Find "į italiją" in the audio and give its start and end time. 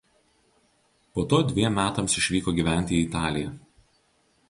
3.01-3.57